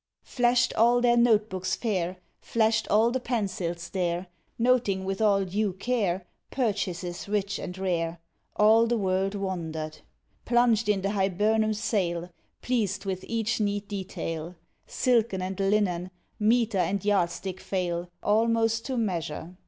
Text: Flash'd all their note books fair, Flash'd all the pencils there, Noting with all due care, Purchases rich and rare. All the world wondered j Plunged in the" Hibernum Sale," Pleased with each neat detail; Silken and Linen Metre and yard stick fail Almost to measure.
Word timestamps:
Flash'd 0.23 0.73
all 0.73 0.99
their 0.99 1.15
note 1.15 1.47
books 1.47 1.75
fair, 1.75 2.17
Flash'd 2.39 2.87
all 2.87 3.11
the 3.11 3.19
pencils 3.19 3.87
there, 3.89 4.25
Noting 4.57 5.05
with 5.05 5.21
all 5.21 5.45
due 5.45 5.73
care, 5.73 6.25
Purchases 6.49 7.29
rich 7.29 7.59
and 7.59 7.77
rare. 7.77 8.17
All 8.55 8.87
the 8.87 8.97
world 8.97 9.35
wondered 9.35 9.91
j 9.93 9.99
Plunged 10.43 10.89
in 10.89 11.03
the" 11.03 11.09
Hibernum 11.11 11.75
Sale," 11.75 12.31
Pleased 12.63 13.05
with 13.05 13.23
each 13.27 13.59
neat 13.59 13.87
detail; 13.87 14.55
Silken 14.87 15.39
and 15.43 15.59
Linen 15.59 16.09
Metre 16.39 16.79
and 16.79 17.05
yard 17.05 17.29
stick 17.29 17.59
fail 17.59 18.09
Almost 18.23 18.83
to 18.85 18.97
measure. 18.97 19.55